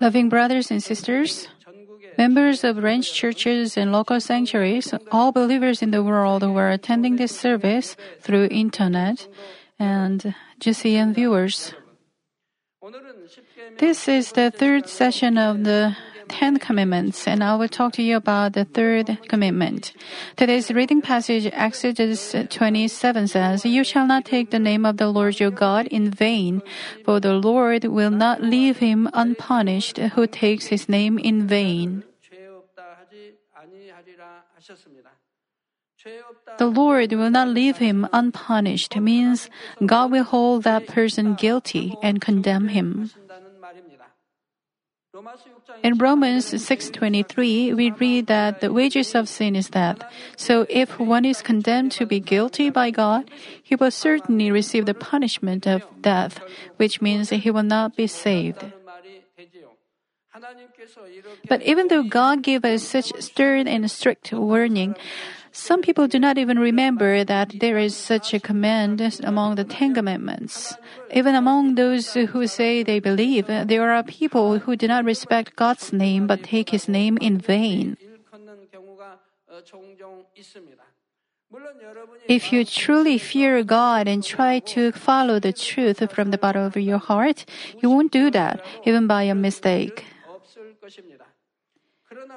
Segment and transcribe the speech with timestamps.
[0.00, 1.48] Loving brothers and sisters,
[2.18, 7.16] members of ranch churches and local sanctuaries, all believers in the world who are attending
[7.16, 9.26] this service through internet,
[9.78, 11.72] and GCN viewers.
[13.78, 15.96] This is the third session of the
[16.28, 19.92] Ten Commandments, and I will talk to you about the third commandment.
[20.36, 25.40] Today's reading passage, Exodus 27 says, You shall not take the name of the Lord
[25.40, 26.62] your God in vain,
[27.04, 32.04] for the Lord will not leave him unpunished who takes his name in vain.
[36.58, 39.50] The Lord will not leave him unpunished means
[39.84, 43.10] God will hold that person guilty and condemn him.
[45.82, 50.02] In Romans 6:23, we read that the wages of sin is death.
[50.36, 53.30] So if one is condemned to be guilty by God,
[53.62, 56.40] he will certainly receive the punishment of death,
[56.76, 58.64] which means he will not be saved.
[61.48, 64.94] But even though God gave us such stern and strict warning,
[65.56, 69.94] some people do not even remember that there is such a command among the Ten
[69.94, 70.76] Commandments.
[71.12, 75.92] Even among those who say they believe, there are people who do not respect God's
[75.92, 77.96] name but take His name in vain.
[82.28, 86.76] If you truly fear God and try to follow the truth from the bottom of
[86.76, 87.46] your heart,
[87.80, 90.04] you won't do that, even by a mistake.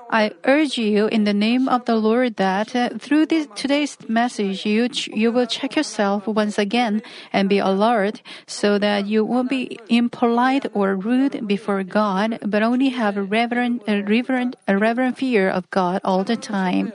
[0.10, 4.66] I urge you in the name of the Lord that uh, through this, today's message
[4.66, 9.50] you ch- you will check yourself once again and be alert so that you won't
[9.50, 15.18] be impolite or rude before God, but only have a reverent, a reverent, a reverent
[15.18, 16.92] fear of God all the time.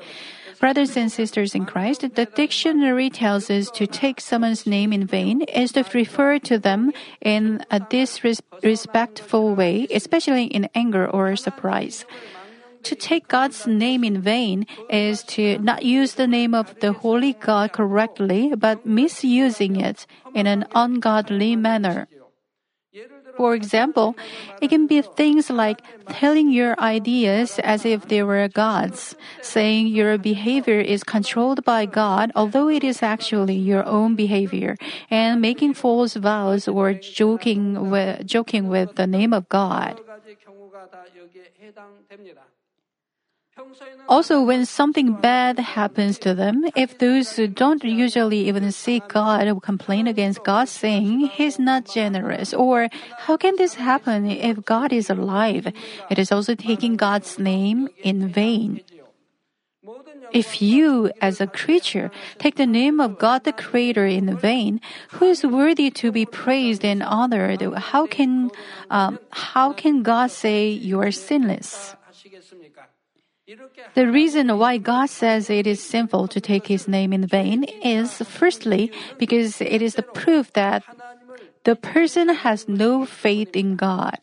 [0.59, 5.43] Brothers and sisters in Christ, the dictionary tells us to take someone's name in vain
[5.43, 12.07] is to refer to them in a disrespectful way, especially in anger or surprise.
[12.85, 17.33] To take God's name in vain is to not use the name of the Holy
[17.33, 22.07] God correctly, but misusing it in an ungodly manner.
[23.37, 24.15] For example,
[24.61, 30.17] it can be things like telling your ideas as if they were God's, saying your
[30.19, 34.77] behavior is controlled by God, although it is actually your own behavior,
[35.11, 40.01] and making false vows or joking with, joking with the name of God.
[44.09, 49.47] Also, when something bad happens to them, if those who don't usually even seek God
[49.63, 52.89] complain against God saying He's not generous, or
[53.19, 55.73] how can this happen if God is alive?
[56.11, 58.83] It is also taking God's name in vain.
[60.33, 64.81] If you, as a creature, take the name of God the Creator in vain,
[65.13, 68.51] who is worthy to be praised and honored, how can,
[68.91, 71.95] um, how can God say you are sinless?
[73.95, 78.23] The reason why God says it is sinful to take His name in vain is
[78.25, 80.83] firstly because it is the proof that
[81.65, 84.17] the person has no faith in God.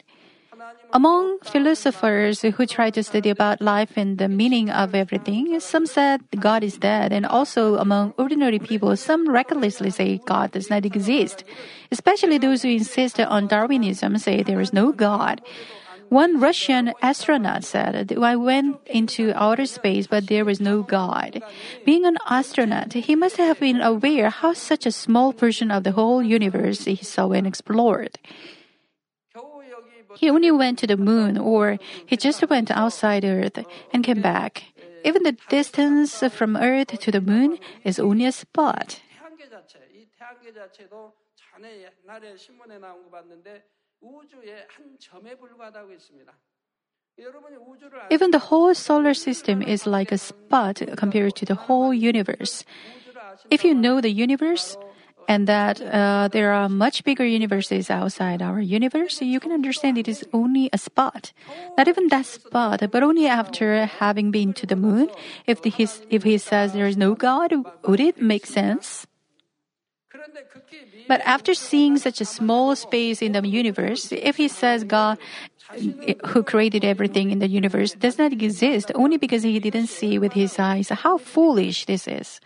[0.94, 6.22] Among philosophers who try to study about life and the meaning of everything, some said
[6.40, 11.46] God is dead, and also among ordinary people, some recklessly say God does not exist.
[11.92, 15.42] Especially those who insist on Darwinism say there is no God.
[16.12, 21.42] One Russian astronaut said, I went into outer space, but there was no God.
[21.86, 25.94] Being an astronaut, he must have been aware how such a small portion of the
[25.94, 28.20] whole universe he saw and explored.
[30.18, 34.66] He only went to the moon, or he just went outside Earth and came back.
[35.06, 39.00] Even the distance from Earth to the moon is only a spot.
[48.10, 52.64] Even the whole solar system is like a spot compared to the whole universe.
[53.50, 54.78] If you know the universe,
[55.28, 60.08] and that uh, there are much bigger universes outside our universe, you can understand it
[60.08, 61.32] is only a spot.
[61.78, 65.10] Not even that spot, but only after having been to the moon.
[65.46, 67.54] If, the, his, if he says there is no God,
[67.88, 69.06] would it make sense?
[71.08, 75.18] But after seeing such a small space in the universe, if he says God
[76.28, 80.34] who created everything in the universe does not exist only because he didn't see with
[80.34, 82.40] his eyes, how foolish this is.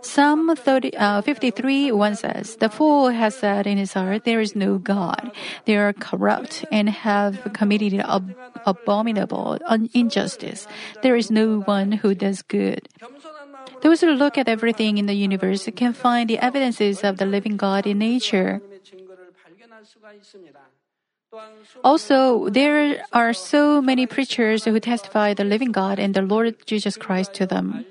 [0.00, 4.54] Psalm 30, uh, 53 1 says, The fool has said in his heart, There is
[4.54, 5.32] no God.
[5.64, 8.36] They are corrupt and have committed ab-
[8.66, 9.58] abominable
[9.94, 10.66] injustice.
[11.02, 12.88] There is no one who does good.
[13.82, 17.56] Those who look at everything in the universe can find the evidences of the living
[17.56, 18.60] God in nature.
[21.84, 26.96] Also, there are so many preachers who testify the living God and the Lord Jesus
[26.96, 27.84] Christ to them.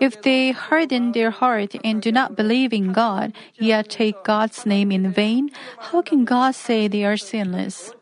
[0.00, 4.92] If they harden their heart and do not believe in God, yet take God's name
[4.92, 7.92] in vain, how can God say they are sinless?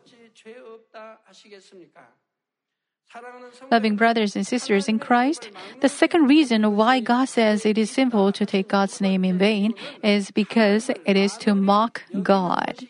[3.71, 5.49] Loving brothers and sisters in Christ,
[5.81, 9.73] the second reason why God says it is sinful to take God's name in vain
[10.03, 12.87] is because it is to mock God.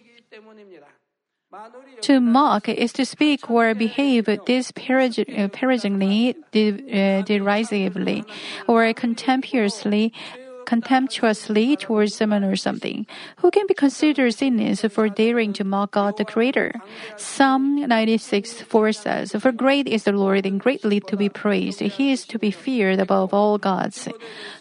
[2.02, 8.26] To mock is to speak or behave disparagingly, uh, uh, derisively,
[8.68, 10.14] or contemptuously
[10.68, 13.08] contemptuously towards someone or something,
[13.40, 16.76] who can be considered sinless for daring to mock God the Creator.
[17.16, 21.80] Psalm 96 4 says, For great is the Lord and greatly to be praised.
[21.80, 24.10] He is to be feared above all gods.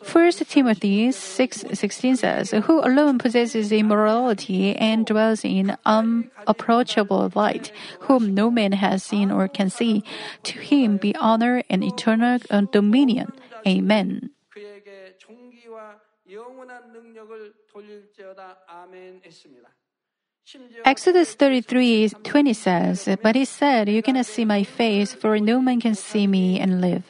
[0.06, 7.72] 1 Timothy 6 16 says, Who alone possesses immorality and dwells in unapproachable light,
[8.06, 10.04] whom no man has seen or can see.
[10.44, 13.32] To him be honor and eternal uh, dominion.
[13.66, 14.30] Amen.
[20.84, 25.80] Exodus 33 20 says, But he said, You cannot see my face, for no man
[25.80, 27.02] can see me and live.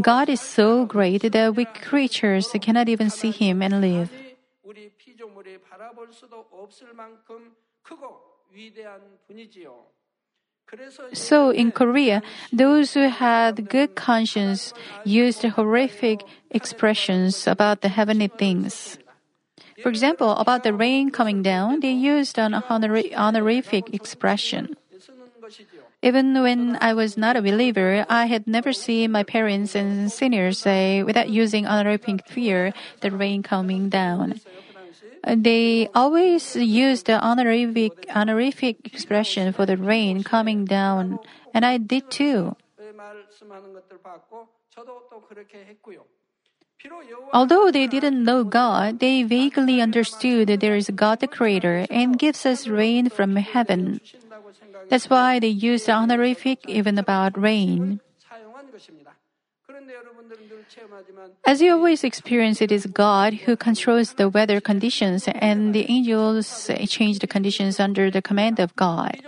[0.00, 4.10] God is so great that we creatures cannot even see him and live.
[11.12, 12.22] So in Korea,
[12.52, 14.72] those who had good conscience
[15.04, 18.98] used honorific expressions about the heavenly things.
[19.82, 24.76] For example, about the rain coming down, they used an honorific expression.
[26.02, 30.58] Even when I was not a believer, I had never seen my parents and seniors
[30.58, 34.40] say, without using honorific fear, the rain coming down.
[35.26, 41.18] They always used the honorific, honorific expression for the rain coming down,
[41.54, 42.56] and I did too.
[47.32, 52.18] Although they didn't know God, they vaguely understood that there is God the Creator and
[52.18, 54.00] gives us rain from heaven.
[54.88, 58.00] That's why they use the honorific even about rain.
[61.44, 66.70] As you always experience, it is God who controls the weather conditions, and the angels
[66.86, 69.22] change the conditions under the command of God.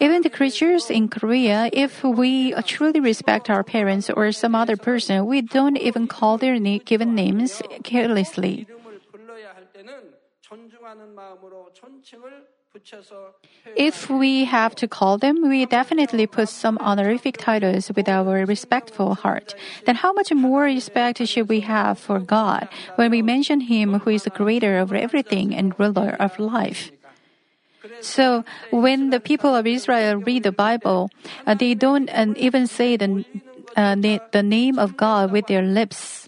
[0.00, 5.26] Even the creatures in Korea, if we truly respect our parents or some other person,
[5.26, 8.66] we don't even call their given names carelessly.
[13.76, 19.14] If we have to call them, we definitely put some honorific titles with our respectful
[19.14, 19.54] heart.
[19.84, 24.10] Then how much more respect should we have for God when we mention Him who
[24.10, 26.90] is the creator of everything and ruler of life?
[28.00, 31.10] So when the people of Israel read the Bible,
[31.46, 33.24] uh, they don't uh, even say the,
[33.76, 36.21] uh, the name of God with their lips.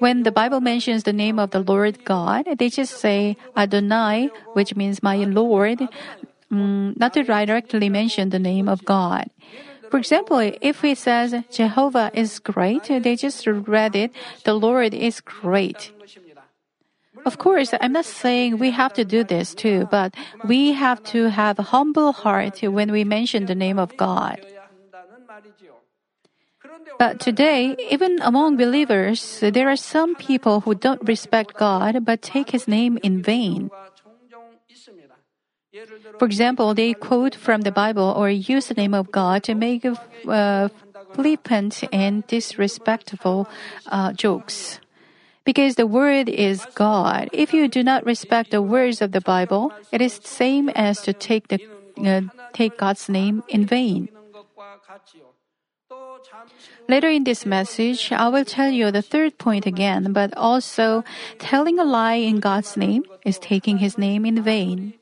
[0.00, 4.74] When the Bible mentions the name of the Lord God, they just say Adonai, which
[4.74, 5.86] means my Lord,
[6.50, 9.28] um, not to directly mention the name of God.
[9.90, 14.12] For example, if it says Jehovah is great, they just read it,
[14.44, 15.92] the Lord is great.
[17.26, 20.14] Of course, I'm not saying we have to do this too, but
[20.44, 24.40] we have to have a humble heart when we mention the name of God.
[26.98, 32.50] But today, even among believers, there are some people who don't respect God but take
[32.50, 33.70] His name in vain.
[36.18, 39.86] For example, they quote from the Bible or use the name of God to make
[39.86, 40.68] uh,
[41.14, 43.48] flippant and disrespectful
[43.86, 44.80] uh, jokes.
[45.44, 47.30] Because the word is God.
[47.32, 51.00] If you do not respect the words of the Bible, it is the same as
[51.02, 51.58] to take the
[52.04, 52.22] uh,
[52.52, 54.08] take God's name in vain.
[56.88, 61.04] Later in this message, I will tell you the third point again, but also
[61.38, 64.94] telling a lie in God's name is taking His name in vain.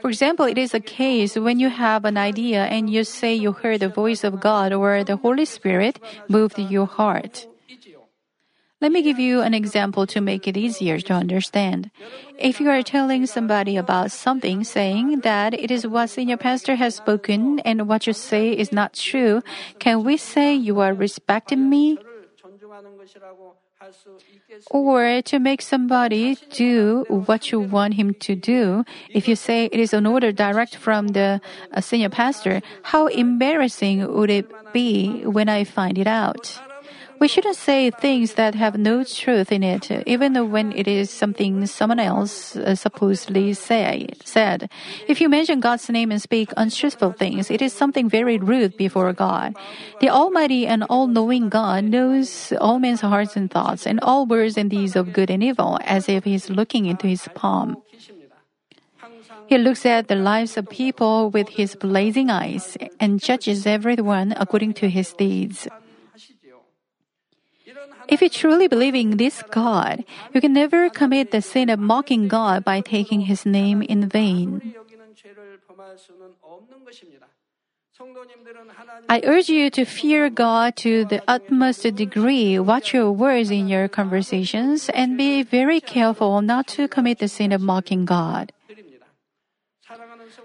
[0.00, 3.52] For example, it is a case when you have an idea and you say you
[3.52, 7.46] heard the voice of God or the Holy Spirit moved your heart.
[8.80, 11.90] Let me give you an example to make it easier to understand.
[12.38, 16.94] If you are telling somebody about something, saying that it is what senior pastor has
[16.94, 19.42] spoken and what you say is not true,
[19.80, 21.98] can we say you are respecting me?
[24.70, 29.80] Or to make somebody do what you want him to do, if you say it
[29.80, 31.40] is an order direct from the
[31.72, 36.60] uh, senior pastor, how embarrassing would it be when I find it out?
[37.20, 41.66] We shouldn't say things that have no truth in it, even when it is something
[41.66, 44.70] someone else uh, supposedly say, said.
[45.08, 49.12] If you mention God's name and speak untruthful things, it is something very rude before
[49.12, 49.56] God.
[50.00, 54.70] The Almighty and all-knowing God knows all men's hearts and thoughts, and all words and
[54.70, 57.82] deeds of good and evil, as if He's looking into His palm.
[59.48, 64.74] He looks at the lives of people with his blazing eyes and judges everyone according
[64.74, 65.66] to his deeds.
[68.08, 72.28] If you truly believe in this God, you can never commit the sin of mocking
[72.28, 74.74] God by taking his name in vain.
[79.08, 83.88] I urge you to fear God to the utmost degree, watch your words in your
[83.88, 88.52] conversations, and be very careful not to commit the sin of mocking God.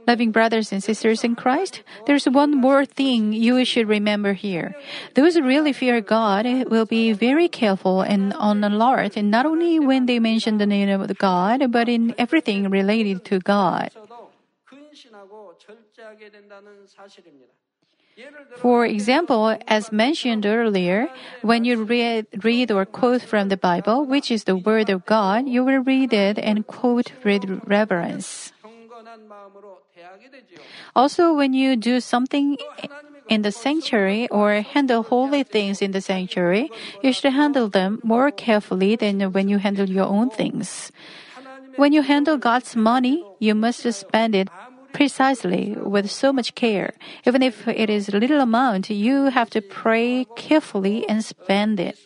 [0.06, 4.76] Loving brothers and sisters in Christ, there's one more thing you should remember here.
[5.16, 9.80] Those who really fear God will be very careful and on alert, and not only
[9.80, 13.92] when they mention the name of God, but in everything related to God.
[18.58, 21.10] For example, as mentioned earlier,
[21.42, 25.48] when you read, read or quote from the Bible, which is the Word of God,
[25.48, 28.54] you will read it and quote with reverence.
[30.96, 32.58] Also, when you do something
[33.30, 38.32] in the sanctuary or handle holy things in the sanctuary, you should handle them more
[38.32, 40.92] carefully than when you handle your own things.
[41.76, 44.50] When you handle God's money, you must spend it
[44.94, 46.94] precisely with so much care.
[47.26, 51.98] Even if it is a little amount, you have to pray carefully and spend it.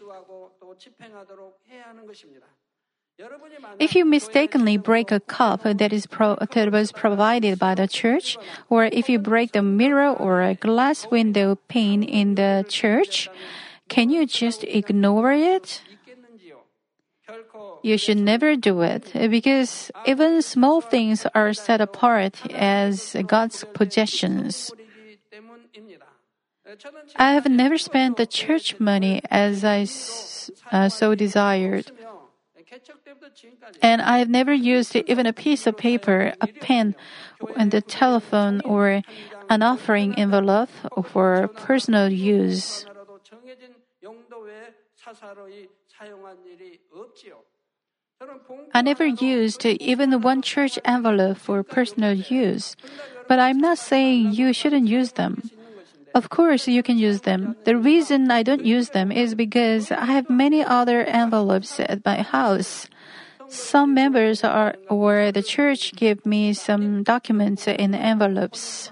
[3.80, 8.38] If you mistakenly break a cup that is pro- that was provided by the church,
[8.70, 13.30] or if you break the mirror or a glass window pane in the church,
[13.90, 15.82] can you just ignore it?
[17.82, 24.72] You should never do it because even small things are set apart as God's possessions.
[27.16, 29.88] I have never spent the church money as I
[30.72, 31.92] uh, so desired.
[33.82, 36.96] And I have never used even a piece of paper, a pen,
[37.56, 39.02] and the telephone, or
[39.50, 40.70] an offering envelope
[41.06, 42.86] for personal use.
[48.74, 52.76] I never used even one church envelope for personal use,
[53.28, 55.50] but I'm not saying you shouldn't use them.
[56.18, 57.56] Of course, you can use them.
[57.66, 62.24] The reason I don't use them is because I have many other envelopes at my
[62.26, 62.90] house.
[63.48, 68.90] Some members are, or the church give me some documents in envelopes.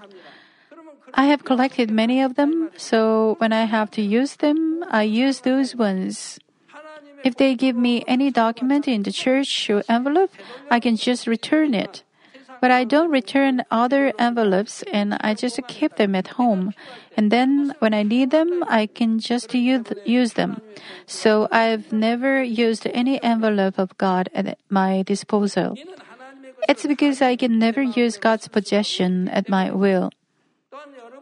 [1.14, 5.40] I have collected many of them, so when I have to use them, I use
[5.40, 6.38] those ones.
[7.24, 10.30] If they give me any document in the church envelope,
[10.70, 12.05] I can just return it.
[12.60, 16.72] But I don't return other envelopes and I just keep them at home.
[17.16, 20.60] And then when I need them, I can just use, them.
[21.06, 25.76] So I've never used any envelope of God at my disposal.
[26.68, 30.10] It's because I can never use God's possession at my will.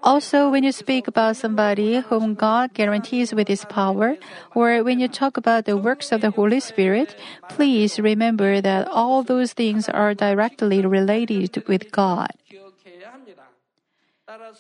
[0.05, 4.17] Also, when you speak about somebody whom God guarantees with His power,
[4.55, 7.17] or when you talk about the works of the Holy Spirit,
[7.49, 12.29] please remember that all those things are directly related with God.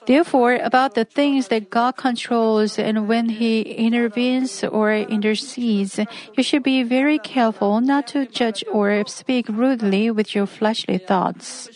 [0.06, 6.00] Therefore, about the things that God controls and when He intervenes or intercedes,
[6.36, 11.68] you should be very careful not to judge or speak rudely with your fleshly thoughts.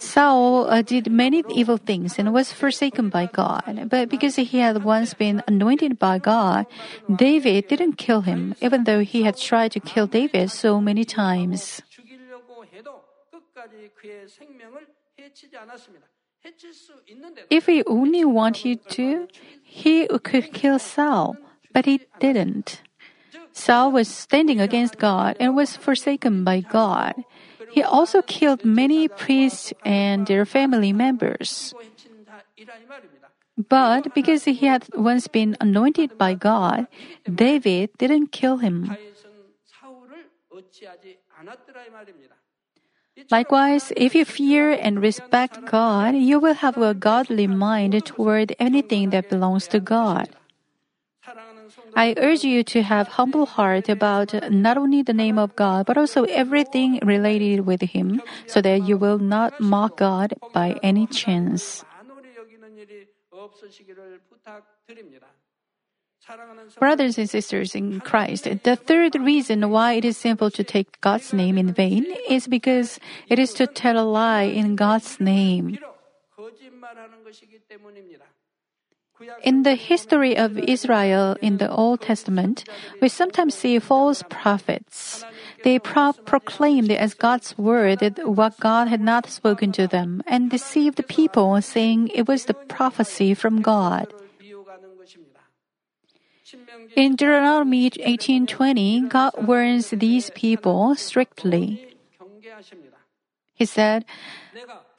[0.00, 3.88] Saul uh, did many evil things and was forsaken by God.
[3.88, 6.66] But because he had once been anointed by God,
[7.14, 11.82] David didn't kill him, even though he had tried to kill David so many times.
[17.50, 19.28] If he only wanted to,
[19.62, 21.36] he could kill Saul,
[21.74, 22.80] but he didn't.
[23.52, 27.14] Saul was standing against God and was forsaken by God.
[27.70, 31.74] He also killed many priests and their family members.
[33.68, 36.86] But because he had once been anointed by God,
[37.28, 38.90] David didn't kill him.
[43.30, 49.10] Likewise, if you fear and respect God, you will have a godly mind toward anything
[49.10, 50.28] that belongs to God.
[51.96, 55.96] I urge you to have humble heart about not only the name of God, but
[55.96, 61.84] also everything related with Him, so that you will not mock God by any chance.
[66.78, 71.32] Brothers and sisters in Christ, the third reason why it is simple to take God's
[71.32, 75.78] name in vain is because it is to tell a lie in God's name.
[79.42, 82.64] In the history of Israel in the Old Testament,
[83.00, 85.24] we sometimes see false prophets.
[85.62, 90.96] They pro- proclaimed as God's word what God had not spoken to them and deceived
[90.96, 94.08] the people saying it was the prophecy from God.
[96.96, 101.94] In Deuteronomy 18:20, God warns these people strictly.
[103.54, 104.04] He said,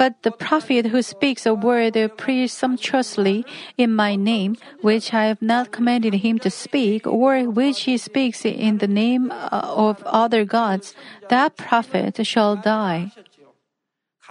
[0.02, 3.46] But the prophet who speaks a word presumptuously
[3.78, 8.44] in my name, which I have not commanded him to speak, or which he speaks
[8.44, 10.96] in the name uh, of other gods,
[11.30, 13.12] that prophet shall die.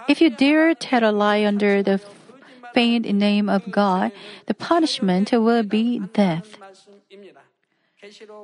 [0.09, 2.01] If you dare tell a lie under the
[2.73, 4.11] feigned name of God,
[4.47, 6.59] the punishment will be death.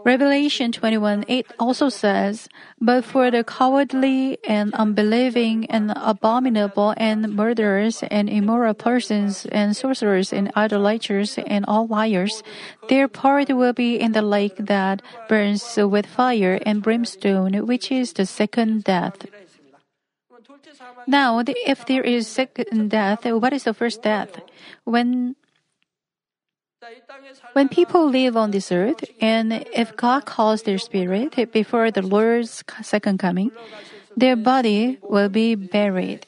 [0.06, 2.48] Revelation 21 8 also says,
[2.80, 10.32] But for the cowardly and unbelieving and abominable and murderers and immoral persons and sorcerers
[10.32, 12.44] and idolaters and all liars,
[12.90, 18.14] their part will be in the lake that burns with fire and brimstone, which is
[18.14, 19.26] the second death.
[21.08, 24.40] Now, if there is second death, what is the first death?
[24.84, 25.36] When
[27.54, 32.64] when people live on this earth, and if God calls their spirit before the Lord's
[32.82, 33.52] second coming,
[34.16, 36.26] their body will be buried.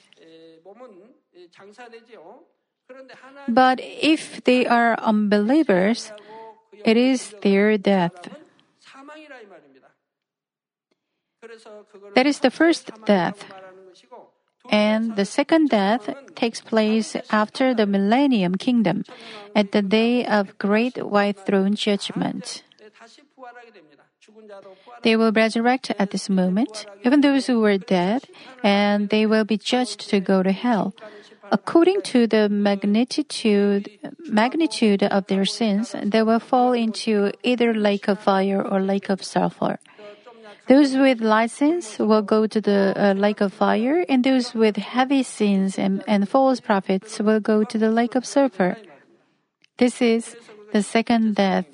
[3.47, 6.11] But if they are unbelievers,
[6.85, 8.29] it is their death.
[12.15, 13.45] That is the first death.
[14.69, 19.03] And the second death takes place after the millennium kingdom,
[19.55, 22.63] at the day of great white throne judgment.
[25.01, 28.25] They will resurrect at this moment, even those who were dead,
[28.63, 30.93] and they will be judged to go to hell.
[31.51, 33.89] According to the magnitude,
[34.27, 39.23] magnitude of their sins, they will fall into either lake of fire or lake of
[39.23, 39.79] sulfur.
[40.69, 44.77] Those with light sins will go to the uh, lake of fire, and those with
[44.77, 48.77] heavy sins and, and false prophets will go to the lake of sulfur.
[49.79, 50.35] This is
[50.71, 51.65] the second death.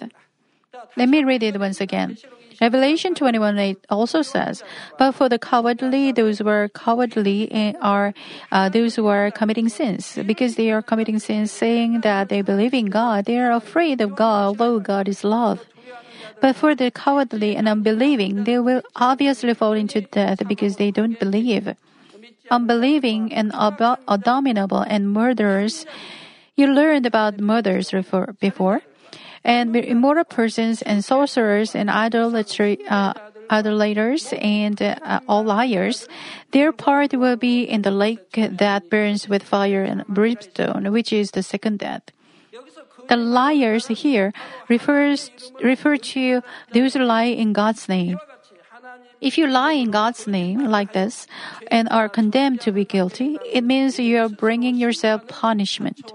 [0.95, 2.17] Let me read it once again.
[2.62, 4.63] Revelation 21:8 also says,
[4.97, 8.13] "But for the cowardly, those who are cowardly are
[8.49, 12.73] uh, those who are committing sins, because they are committing sins, saying that they believe
[12.73, 13.25] in God.
[13.25, 15.67] They are afraid of God, although God is love."
[16.41, 21.19] But for the cowardly and unbelieving, they will obviously fall into death because they don't
[21.19, 21.75] believe.
[22.51, 25.85] Unbelieving and ab- abominable and murderers,
[26.55, 27.91] you learned about murders
[28.39, 28.81] before,
[29.43, 33.13] and immoral persons and sorcerers and idolatry, uh,
[33.49, 36.07] idolaters and uh, all liars,
[36.51, 41.31] their part will be in the lake that burns with fire and brimstone, which is
[41.31, 42.03] the second death.
[43.07, 44.33] The liars here
[44.69, 45.29] refers
[45.61, 46.41] refer to
[46.73, 48.17] those who lie in God's name.
[49.21, 51.25] If you lie in God's name like this
[51.71, 56.13] and are condemned to be guilty, it means you are bringing yourself punishment.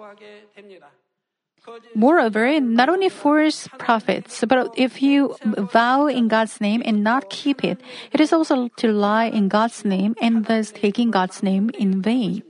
[1.95, 7.65] Moreover, not only false prophets, but if you vow in God's name and not keep
[7.65, 7.81] it,
[8.13, 12.43] it is also to lie in God's name and thus taking God's name in vain.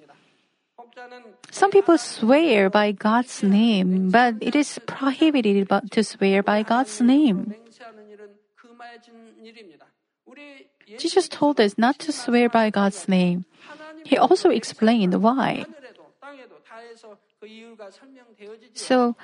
[1.50, 7.54] Some people swear by God's name, but it is prohibited to swear by God's name.
[10.98, 13.44] Jesus told us not to swear by God's name.
[14.04, 15.66] He also explained why.
[18.74, 19.16] So,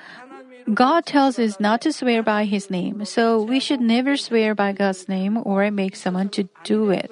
[0.73, 4.73] God tells us not to swear by His name, so we should never swear by
[4.73, 7.11] God's name or make someone to do it.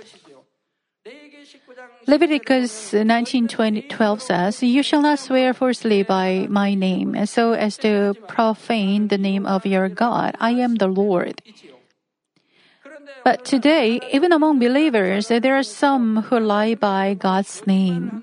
[2.07, 9.09] Leviticus 19:12 says, "You shall not swear falsely by my name, so as to profane
[9.09, 10.37] the name of your God.
[10.39, 11.41] I am the Lord."
[13.25, 18.21] But today, even among believers, there are some who lie by God's name.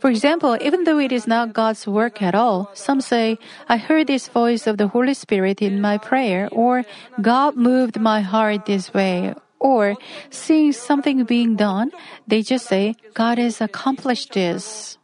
[0.00, 3.36] For example, even though it is not God's work at all, some say,
[3.68, 6.88] I heard this voice of the Holy Spirit in my prayer, or
[7.20, 9.96] God moved my heart this way, or
[10.28, 11.90] seeing something being done,
[12.28, 14.98] they just say, God has accomplished this.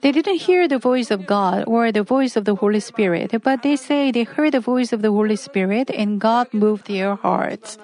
[0.00, 3.62] They didn't hear the voice of God or the voice of the Holy Spirit, but
[3.62, 7.76] they say they heard the voice of the Holy Spirit and God moved their hearts.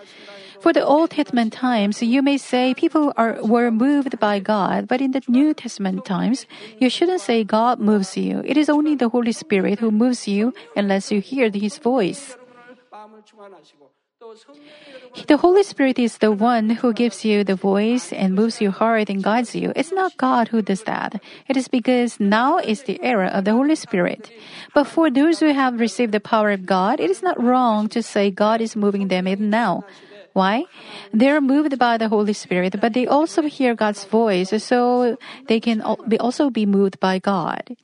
[0.61, 5.03] For the Old Testament times, you may say people are, were moved by God, but
[5.03, 6.47] in the New Testament times,
[6.79, 8.41] you shouldn't say God moves you.
[8.47, 12.37] It is only the Holy Spirit who moves you unless you hear His voice.
[15.27, 19.11] The Holy Spirit is the one who gives you the voice and moves your heart
[19.11, 19.73] and guides you.
[19.75, 21.21] It's not God who does that.
[21.49, 24.31] It is because now is the era of the Holy Spirit.
[24.75, 28.03] But for those who have received the power of God, it is not wrong to
[28.03, 29.85] say God is moving them even now.
[30.35, 30.65] Why?
[31.13, 35.61] They are moved by the Holy Spirit, but they also hear God's voice, so they
[35.61, 37.77] can also be moved by God.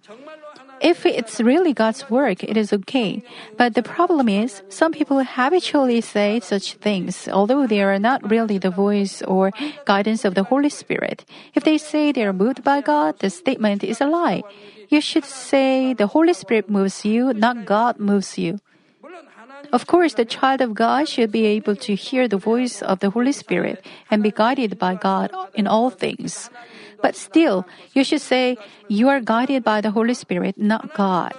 [0.80, 3.22] If it's really God's work, it is okay.
[3.56, 8.58] But the problem is, some people habitually say such things, although they are not really
[8.58, 9.50] the voice or
[9.84, 11.24] guidance of the Holy Spirit.
[11.54, 14.42] If they say they are moved by God, the statement is a lie.
[14.88, 18.60] You should say the Holy Spirit moves you, not God moves you.
[19.72, 23.10] Of course, the child of God should be able to hear the voice of the
[23.10, 26.48] Holy Spirit and be guided by God in all things.
[27.02, 28.56] But still, you should say,
[28.88, 31.34] You are guided by the Holy Spirit, not God.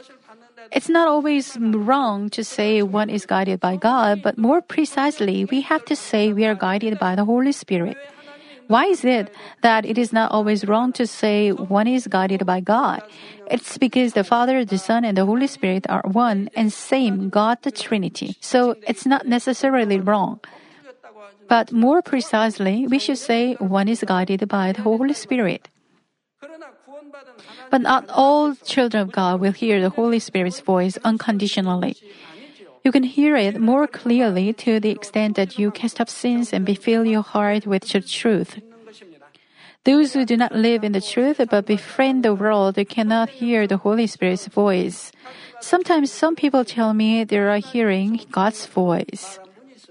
[0.72, 5.62] It's not always wrong to say one is guided by God, but more precisely, we
[5.62, 7.98] have to say we are guided by the Holy Spirit.
[8.67, 12.60] Why is it that it is not always wrong to say one is guided by
[12.60, 13.02] God?
[13.50, 17.58] It's because the Father, the Son, and the Holy Spirit are one and same God
[17.63, 18.38] the Trinity.
[18.41, 20.39] So it's not necessarily wrong.
[21.49, 25.67] But more precisely, we should say one is guided by the Holy Spirit.
[27.69, 31.97] But not all children of God will hear the Holy Spirit's voice unconditionally.
[32.83, 36.65] You can hear it more clearly to the extent that you cast off sins and
[36.65, 38.62] befill your heart with the truth.
[39.85, 43.77] Those who do not live in the truth but befriend the world cannot hear the
[43.77, 45.12] Holy Spirit's voice.
[45.62, 49.39] Sometimes some people tell me they are hearing God's voice.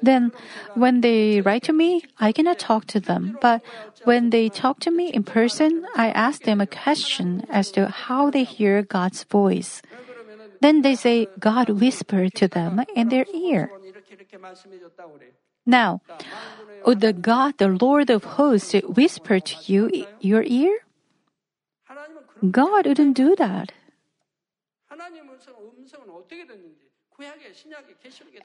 [0.02, 0.32] Then,
[0.74, 3.38] when they write to me, I cannot talk to them.
[3.40, 3.62] But
[4.04, 8.30] when they talk to me in person, I ask them a question as to how
[8.30, 9.82] they hear God's voice.
[10.60, 13.70] Then they say God whispered to them in their ear.
[15.66, 16.00] Now,
[16.86, 20.78] would the God, the Lord of hosts, whisper to you your ear?
[22.50, 23.72] God wouldn't do that.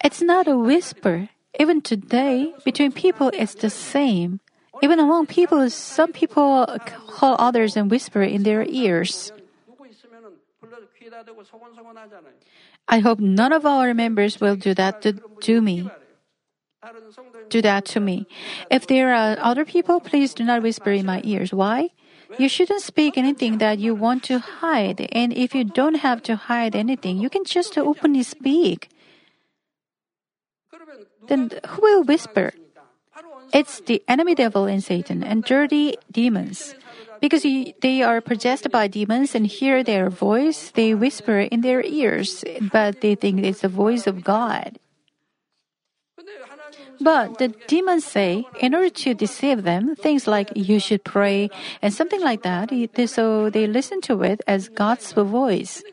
[0.04, 1.30] It's not a whisper.
[1.60, 4.40] Even today, between people, it's the same.
[4.82, 6.66] Even among people, some people
[7.08, 9.32] call others and whisper in their ears.
[12.88, 15.90] I hope none of our members will do that to, to me.
[17.50, 18.28] Do that to me.
[18.70, 21.54] If there are other people, please do not whisper in my ears.
[21.54, 21.90] Why?
[22.38, 25.08] You shouldn't speak anything that you want to hide.
[25.12, 28.90] And if you don't have to hide anything, you can just openly speak
[31.28, 32.54] then who will whisper?
[33.54, 36.76] It's the enemy devil and Satan and dirty demons.
[37.22, 42.44] Because they are possessed by demons and hear their voice, they whisper in their ears,
[42.72, 44.80] but they think it's the voice of God.
[47.00, 51.50] But the demons say, in order to deceive them, things like you should pray
[51.82, 52.70] and something like that,
[53.08, 55.84] so they listen to it as God's voice.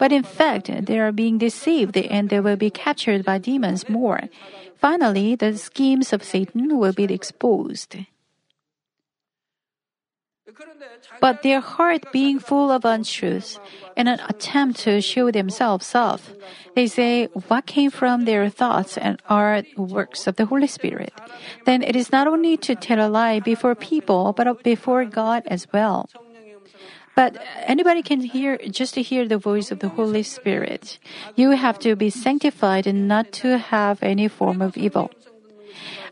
[0.00, 4.32] But in fact, they are being deceived and they will be captured by demons more.
[4.80, 7.96] Finally, the schemes of Satan will be exposed.
[11.20, 13.60] But their heart being full of untruths,
[13.94, 16.32] in an attempt to show themselves off,
[16.74, 21.12] they say what came from their thoughts and are works of the Holy Spirit.
[21.66, 25.68] Then it is not only to tell a lie before people, but before God as
[25.72, 26.08] well.
[27.20, 27.36] But
[27.68, 30.98] anybody can hear just to hear the voice of the Holy Spirit.
[31.36, 35.10] You have to be sanctified and not to have any form of evil.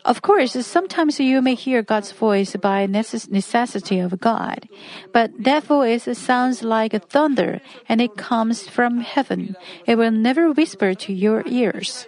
[0.04, 4.68] Of course, sometimes you may hear God's voice by necessity of God,
[5.10, 9.56] but that voice sounds like thunder and it comes from heaven.
[9.86, 12.06] It will never whisper to your ears.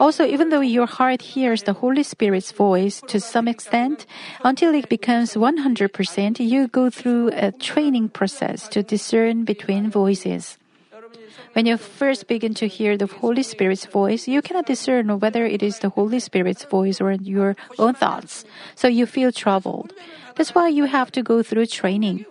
[0.00, 4.06] Also, even though your heart hears the Holy Spirit's voice to some extent,
[4.42, 10.56] until it becomes 100%, you go through a training process to discern between voices.
[11.52, 15.62] When you first begin to hear the Holy Spirit's voice, you cannot discern whether it
[15.62, 18.44] is the Holy Spirit's voice or your own thoughts.
[18.76, 19.92] So you feel troubled.
[20.36, 22.24] That's why you have to go through training.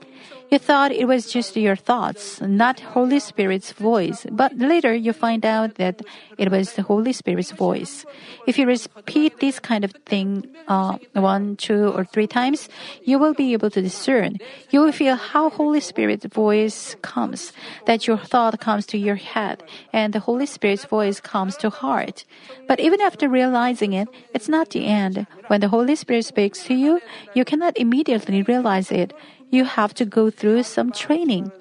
[0.49, 5.45] You thought it was just your thoughts, not Holy Spirit's voice, but later you find
[5.45, 6.01] out that
[6.39, 8.03] it was the Holy Spirit's voice.
[8.47, 12.67] If you repeat this kind of thing uh, one, two, or three times,
[13.03, 14.37] you will be able to discern.
[14.71, 17.53] You will feel how Holy Spirit's voice comes,
[17.85, 19.61] that your thought comes to your head,
[19.93, 22.25] and the Holy Spirit's voice comes to heart.
[22.67, 25.27] But even after realizing it, it's not the end.
[25.45, 27.01] When the Holy Spirit speaks to you,
[27.35, 29.13] you cannot immediately realize it
[29.49, 31.51] you have to go through some training.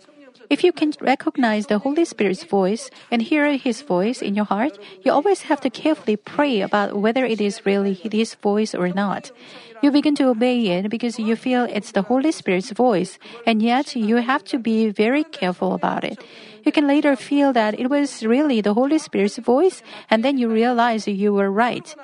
[0.51, 4.79] If you can recognize the Holy Spirit's voice and hear His voice in your heart,
[5.05, 9.31] you always have to carefully pray about whether it is really His voice or not.
[9.83, 13.94] You begin to obey it because you feel it's the Holy Spirit's voice, and yet
[13.94, 16.24] you have to be very careful about it.
[16.64, 20.48] You can later feel that it was really the Holy Spirit's voice, and then you
[20.48, 21.94] realize you were right.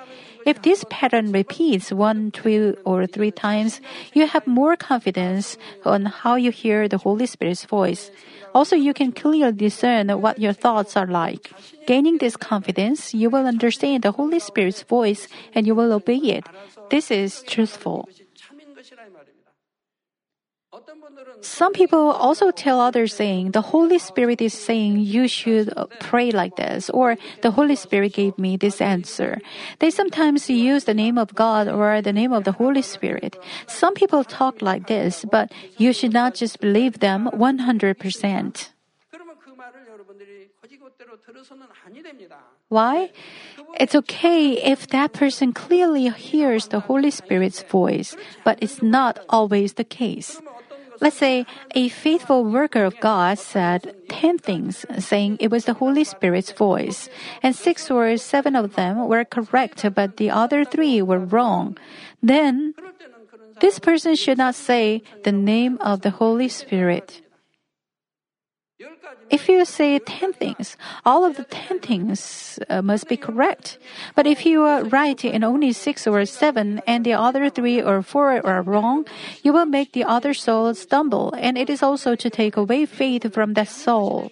[0.44, 3.80] If this pattern repeats one, two, or three times,
[4.12, 8.10] you have more confidence on how you hear the Holy Spirit's voice.
[8.54, 11.50] Also, you can clearly discern what your thoughts are like.
[11.86, 16.46] Gaining this confidence, you will understand the Holy Spirit's voice and you will obey it.
[16.90, 18.08] This is truthful.
[21.40, 26.56] Some people also tell others saying, the Holy Spirit is saying you should pray like
[26.56, 29.40] this, or the Holy Spirit gave me this answer.
[29.78, 33.36] They sometimes use the name of God or the name of the Holy Spirit.
[33.66, 38.68] Some people talk like this, but you should not just believe them 100%.
[42.68, 43.10] Why?
[43.78, 49.74] It's okay if that person clearly hears the Holy Spirit's voice, but it's not always
[49.74, 50.40] the case.
[51.04, 56.02] Let's say a faithful worker of God said 10 things, saying it was the Holy
[56.02, 57.10] Spirit's voice,
[57.42, 61.76] and six or seven of them were correct, but the other three were wrong.
[62.22, 62.72] Then,
[63.60, 67.20] this person should not say the name of the Holy Spirit.
[69.30, 73.78] If you say 10 things, all of the 10 things uh, must be correct.
[74.14, 78.02] But if you are right in only 6 or 7 and the other 3 or
[78.02, 79.06] 4 are wrong,
[79.42, 83.32] you will make the other soul stumble, and it is also to take away faith
[83.32, 84.30] from that soul.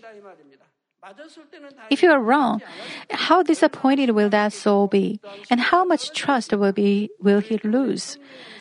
[1.91, 2.63] If you are wrong,
[3.11, 5.21] how disappointed will that soul be?
[5.51, 8.19] And how much trust will be will he lose?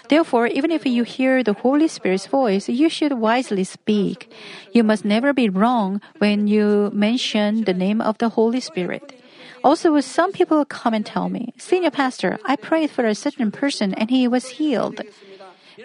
[0.10, 4.34] Therefore, even if you hear the Holy Spirit's voice, you should wisely speak.
[4.74, 9.22] You must never be wrong when you mention the name of the Holy Spirit.
[9.64, 13.94] Also, some people come and tell me, Senior Pastor, I prayed for a certain person
[13.94, 15.02] and he was healed.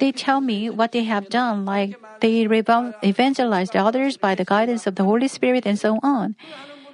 [0.01, 4.95] They tell me what they have done, like they evangelized others by the guidance of
[4.97, 6.37] the Holy Spirit and so on.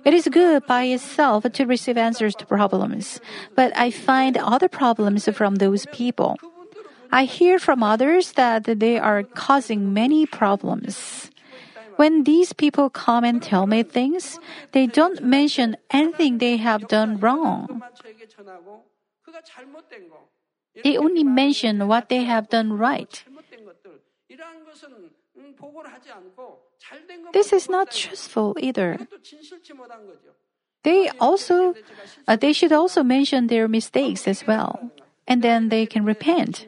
[0.05, 3.21] It is good by itself to receive answers to problems,
[3.55, 6.37] but I find other problems from those people.
[7.13, 11.31] I hear from others that they are causing many problems.
[11.97, 14.41] When these people come and tell me things,
[14.73, 17.83] they don't mention anything they have done wrong.
[20.83, 23.23] They only mention what they have done right.
[27.33, 28.99] This is not truthful either.
[30.83, 31.75] They also,
[32.27, 34.91] uh, they should also mention their mistakes as well,
[35.29, 36.67] and then they can repent.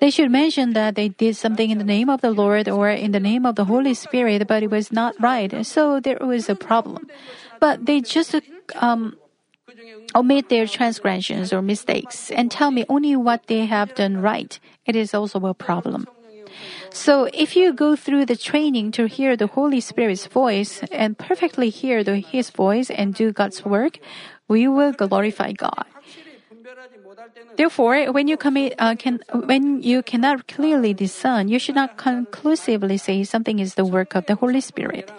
[0.00, 3.12] They should mention that they did something in the name of the Lord or in
[3.12, 6.54] the name of the Holy Spirit, but it was not right, so there was a
[6.54, 7.08] problem.
[7.60, 8.34] But they just
[8.76, 9.16] um,
[10.14, 14.58] omit their transgressions or mistakes and tell me only what they have done right.
[14.86, 16.06] It is also a problem.
[16.90, 21.68] So if you go through the training to hear the Holy Spirit's voice and perfectly
[21.68, 23.98] hear the, His voice and do God's work,
[24.46, 25.84] we will glorify God.
[27.56, 32.96] Therefore, when you commit, uh, can, when you cannot clearly discern, you should not conclusively
[32.96, 35.10] say something is the work of the Holy Spirit.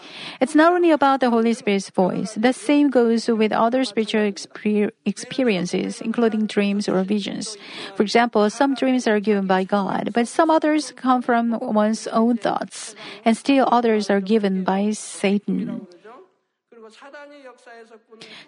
[0.42, 2.34] It's not only about the Holy Spirit's voice.
[2.36, 7.58] The same goes with other spiritual exper- experiences, including dreams or visions.
[7.96, 12.38] For example, some dreams are given by God, but some others come from one's own
[12.38, 15.88] thoughts, and still others are given by Satan.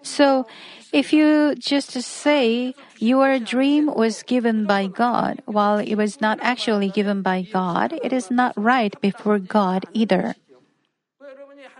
[0.02, 0.46] So,
[0.92, 6.90] if you just say your dream was given by God while it was not actually
[6.90, 10.34] given by God, it is not right before God either.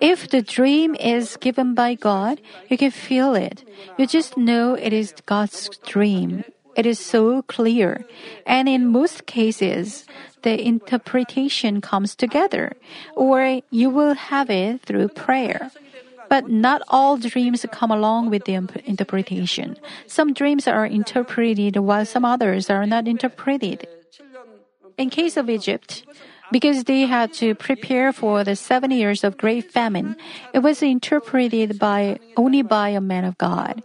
[0.00, 3.64] If the dream is given by God, you can feel it.
[3.98, 6.44] You just know it is God's dream.
[6.76, 8.06] It is so clear.
[8.46, 10.06] And in most cases,
[10.42, 12.76] the interpretation comes together,
[13.16, 15.72] or you will have it through prayer.
[16.28, 19.76] But not all dreams come along with the interpretation.
[20.06, 23.86] Some dreams are interpreted while some others are not interpreted.
[24.96, 26.04] In case of Egypt,
[26.50, 30.16] because they had to prepare for the seven years of great famine.
[30.52, 33.82] It was interpreted by only by a man of God.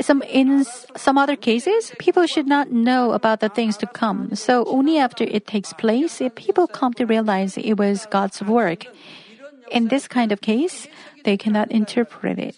[0.00, 0.64] Some in
[0.96, 4.34] some other cases, people should not know about the things to come.
[4.36, 8.86] So only after it takes place, people come to realize it was God's work.
[9.70, 10.86] In this kind of case,
[11.24, 12.56] they cannot interpret it.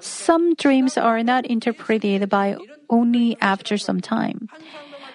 [0.00, 2.56] Some dreams are not interpreted by
[2.88, 4.48] only after some time.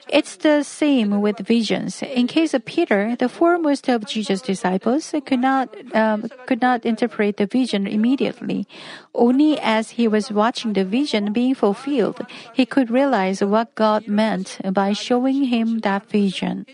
[0.08, 2.04] It's the same with visions.
[2.04, 7.38] In case of Peter, the foremost of Jesus' disciples could not um, could not interpret
[7.38, 8.68] the vision immediately.
[9.16, 12.22] Only as he was watching the vision being fulfilled,
[12.54, 16.68] he could realize what God meant by showing him that vision.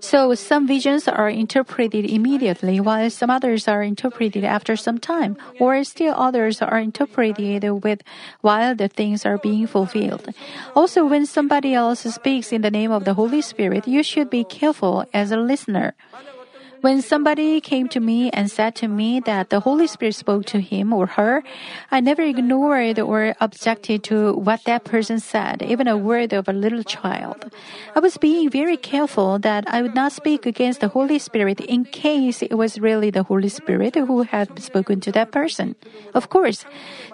[0.00, 5.82] So some visions are interpreted immediately, while some others are interpreted after some time, or
[5.84, 8.02] still others are interpreted with
[8.40, 10.28] while the things are being fulfilled.
[10.74, 14.44] Also, when somebody else speaks in the name of the Holy Spirit, you should be
[14.44, 15.94] careful as a listener.
[16.80, 20.60] When somebody came to me and said to me that the Holy Spirit spoke to
[20.60, 21.42] him or her,
[21.90, 26.54] I never ignored or objected to what that person said, even a word of a
[26.54, 27.52] little child.
[27.94, 31.84] I was being very careful that I would not speak against the Holy Spirit in
[31.84, 35.76] case it was really the Holy Spirit who had spoken to that person.
[36.14, 36.64] Of course,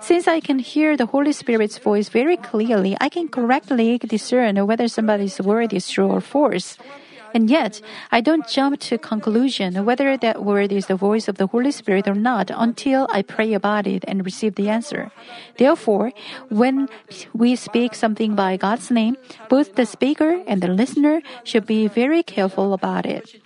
[0.01, 4.87] since I can hear the Holy Spirit's voice very clearly, I can correctly discern whether
[4.87, 6.79] somebody's word is true or false.
[7.37, 11.49] And yet, I don't jump to conclusion whether that word is the voice of the
[11.49, 15.13] Holy Spirit or not until I pray about it and receive the answer.
[15.59, 16.17] Therefore,
[16.49, 16.89] when
[17.35, 19.19] we speak something by God's name,
[19.51, 23.37] both the speaker and the listener should be very careful about it.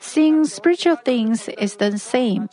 [0.00, 2.50] Seeing spiritual things is the same.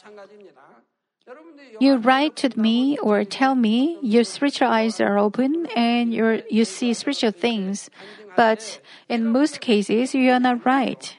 [1.79, 6.65] You write to me or tell me your spiritual eyes are open and you you
[6.65, 7.89] see spiritual things,
[8.35, 11.15] but in most cases you are not right.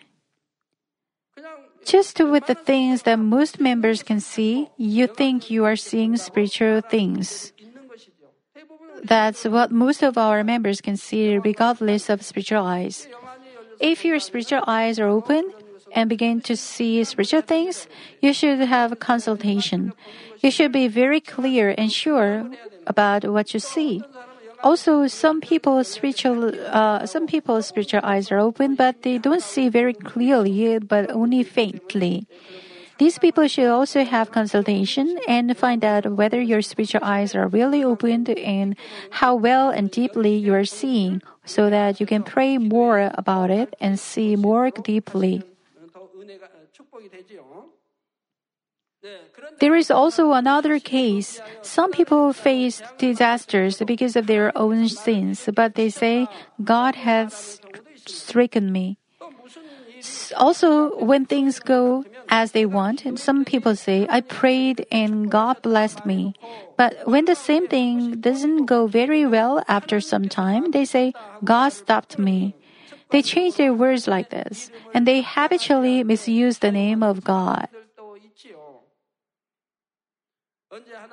[1.85, 6.83] Just with the things that most members can see, you think you are seeing spiritual
[6.83, 7.53] things.
[9.03, 13.09] That's what most of our members can see regardless of spiritual eyes.
[13.81, 15.49] If your spiritual eyes are open,
[15.92, 17.87] and begin to see spiritual things,
[18.20, 19.92] you should have consultation.
[20.40, 22.50] You should be very clear and sure
[22.87, 24.03] about what you see.
[24.62, 29.68] Also, some people's spiritual, uh, some people's spiritual eyes are open, but they don't see
[29.68, 32.26] very clearly, but only faintly.
[32.98, 37.83] These people should also have consultation and find out whether your spiritual eyes are really
[37.83, 38.76] opened and
[39.09, 43.74] how well and deeply you are seeing, so that you can pray more about it
[43.81, 45.42] and see more deeply.
[49.61, 51.41] There is also another case.
[51.63, 56.29] Some people face disasters because of their own sins, but they say,
[56.63, 57.61] God has
[58.05, 58.99] stricken me.
[60.37, 66.07] Also, when things go as they want, some people say, I prayed and God blessed
[66.07, 66.35] me.
[66.77, 71.13] But when the same thing doesn't go very well after some time, they say,
[71.45, 72.55] God stopped me.
[73.11, 77.68] They change their words like this, and they habitually misuse the name of God.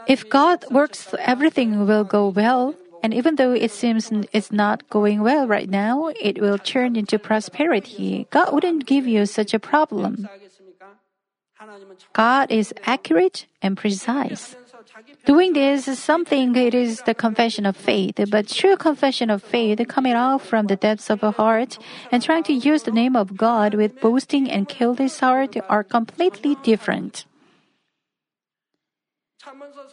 [0.08, 2.76] If God works, everything will go well.
[3.04, 7.20] And even though it seems it's not going well right now, it will turn into
[7.20, 8.28] prosperity.
[8.32, 10.28] God wouldn't give you such a problem.
[12.14, 14.56] God is accurate and precise.
[15.26, 19.80] Doing this is something it is the confession of faith, but true confession of faith
[19.88, 21.78] coming out from the depths of a heart
[22.12, 25.84] and trying to use the name of God with boasting and kill this heart are
[25.84, 27.26] completely different.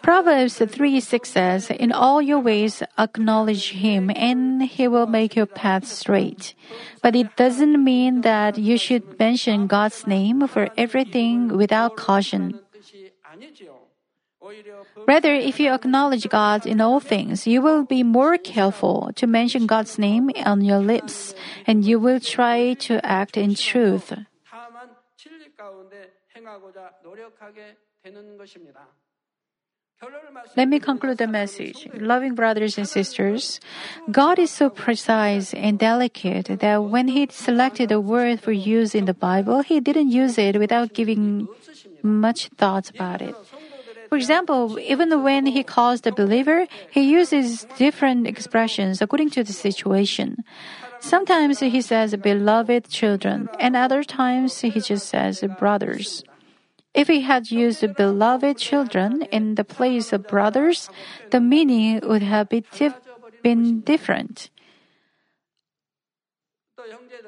[0.03, 5.47] Proverbs 3 6 says, In all your ways acknowledge him, and he will make your
[5.47, 6.55] path straight.
[7.03, 12.61] But it doesn't mean that you should mention God's name for everything without caution.
[15.07, 19.67] Rather, if you acknowledge God in all things, you will be more careful to mention
[19.67, 21.35] God's name on your lips,
[21.67, 24.13] and you will try to act in truth.
[30.57, 31.89] Let me conclude the message.
[31.95, 33.61] Loving brothers and sisters,
[34.11, 39.07] God is so precise and delicate that when He selected a word for use in
[39.07, 41.49] the Bible, He didn't use it without giving
[42.03, 43.35] much thought about it.
[44.15, 49.53] For example, even when He calls the believer, He uses different expressions according to the
[49.53, 50.45] situation.
[51.01, 56.23] Sometimes He says beloved children, and other times He just says brothers.
[56.95, 60.89] If he had used beloved children in the place of brothers,
[61.33, 62.49] the meaning would have
[63.43, 64.49] been different.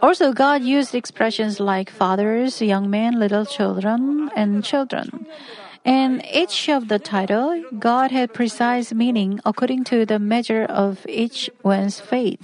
[0.01, 5.26] Also, God used expressions like fathers, young men, little children, and children.
[5.87, 11.49] In each of the title, God had precise meaning according to the measure of each
[11.62, 12.43] one's faith.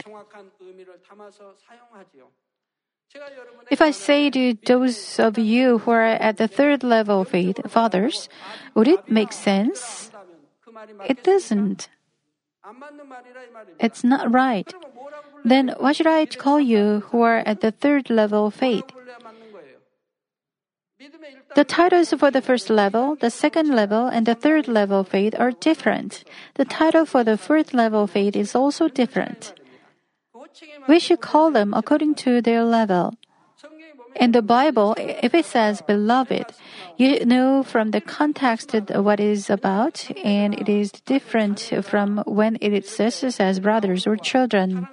[3.68, 7.59] If I say to those of you who are at the third level of faith,
[7.68, 8.28] fathers,
[8.74, 10.11] would it make sense?
[11.09, 11.88] It doesn't.
[13.80, 14.72] It's not right.
[15.45, 18.84] Then why should I call you who are at the third level of faith?
[21.55, 25.50] The titles for the first level, the second level, and the third level faith are
[25.50, 26.24] different.
[26.55, 29.55] The title for the fourth level faith is also different.
[30.88, 33.14] We should call them according to their level.
[34.16, 36.53] In the Bible, if it says beloved,
[36.96, 42.59] you know from the context what it is about, and it is different from when
[42.61, 44.86] it says as brothers or children.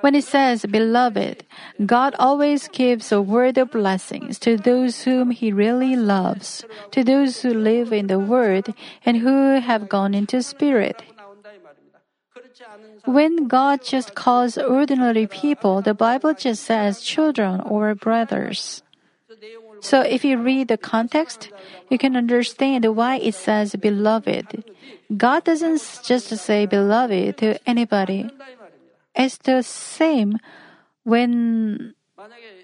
[0.00, 1.44] When it says, Beloved,
[1.86, 7.42] God always gives a word of blessings to those whom He really loves, to those
[7.42, 8.74] who live in the Word
[9.06, 11.02] and who have gone into Spirit.
[13.04, 18.82] When God just calls ordinary people, the Bible just says children or brothers.
[19.80, 21.50] So if you read the context,
[21.90, 24.64] you can understand why it says beloved.
[25.16, 28.30] God doesn't just say beloved to anybody.
[29.14, 30.38] It's the same
[31.04, 31.94] when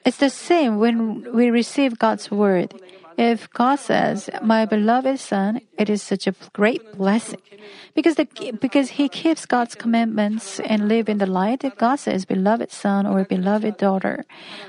[0.05, 2.74] it's the same when we receive God's word.
[3.18, 7.42] If God says, "My beloved son," it is such a great blessing,
[7.92, 8.28] because the,
[8.61, 11.66] because he keeps God's commandments and live in the light.
[11.76, 14.24] God says, "Beloved son" or "Beloved daughter,"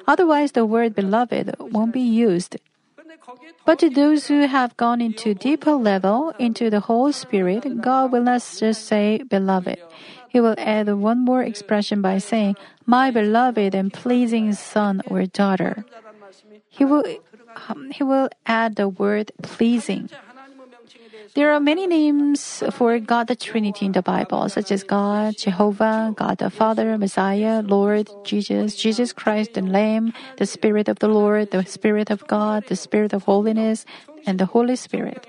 [0.08, 2.58] otherwise the word "beloved" won't be used.
[3.66, 8.26] But to those who have gone into deeper level, into the whole spirit, God will
[8.26, 9.78] not just say "beloved."
[10.30, 12.56] he will add one more expression by saying,
[12.86, 15.86] My beloved and pleasing son or daughter.
[16.70, 17.04] He will,
[17.68, 20.10] um, he will add the word pleasing.
[21.36, 26.14] There are many names for God the Trinity in the Bible, such as God, Jehovah,
[26.16, 31.52] God the Father, Messiah, Lord, Jesus, Jesus Christ, the Lamb, the Spirit of the Lord,
[31.52, 33.86] the Spirit of God, the Spirit of holiness,
[34.26, 35.26] and the Holy Spirit.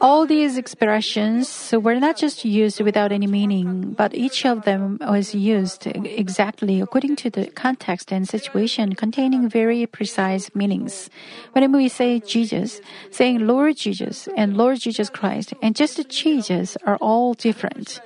[0.00, 5.34] All these expressions were not just used without any meaning, but each of them was
[5.34, 11.10] used exactly according to the context and situation, containing very precise meanings.
[11.52, 12.80] Whenever we say Jesus,
[13.10, 18.00] saying Lord Jesus and Lord Jesus Christ and just Jesus are all different.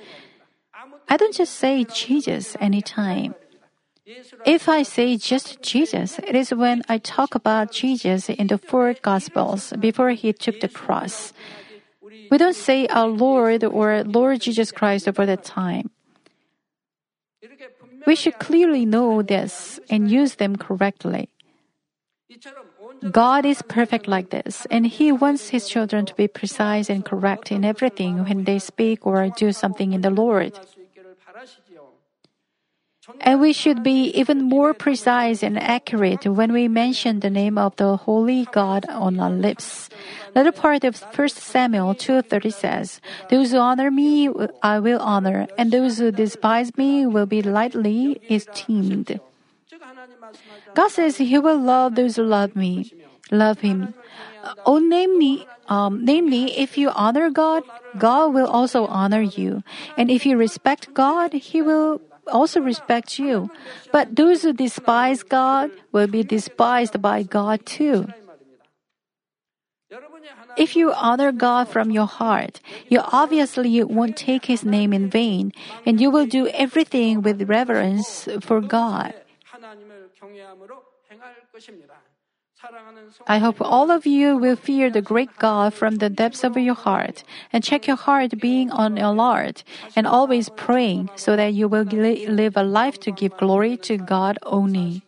[1.09, 3.33] I don't just say Jesus anytime.
[4.45, 8.93] If I say just Jesus, it is when I talk about Jesus in the four
[9.01, 11.33] Gospels before he took the cross.
[12.31, 15.89] We don't say our Lord or Lord Jesus Christ over that time.
[18.05, 21.29] We should clearly know this and use them correctly.
[23.11, 27.51] God is perfect like this, and He wants His children to be precise and correct
[27.51, 30.57] in everything when they speak or do something in the Lord.
[33.21, 37.75] And we should be even more precise and accurate when we mention the name of
[37.77, 39.89] the holy God on our lips.
[40.35, 44.29] Latter part of 1 Samuel 2.30 says, Those who honor me,
[44.61, 49.19] I will honor, and those who despise me will be lightly esteemed.
[50.75, 52.93] God says He will love those who love me,
[53.31, 53.93] love Him.
[54.65, 57.63] Oh, namely, um, namely, if you honor God,
[57.97, 59.63] God will also honor you,
[59.97, 63.49] and if you respect God, He will also respect you.
[63.91, 68.07] But those who despise God will be despised by God too.
[70.57, 72.59] If you honor God from your heart,
[72.89, 75.53] you obviously won't take His name in vain,
[75.85, 79.13] and you will do everything with reverence for God.
[83.27, 86.75] I hope all of you will fear the great God from the depths of your
[86.75, 89.63] heart and check your heart being on alert
[89.95, 93.97] and always praying so that you will li- live a life to give glory to
[93.97, 95.03] God only.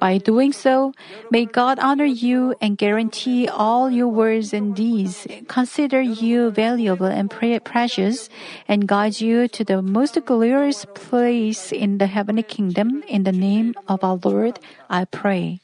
[0.00, 0.92] By doing so,
[1.30, 7.30] may God honor you and guarantee all your words and deeds, consider you valuable and
[7.30, 8.28] pre- precious,
[8.68, 13.02] and guide you to the most glorious place in the heavenly kingdom.
[13.08, 14.58] In the name of our Lord,
[14.90, 15.63] I pray.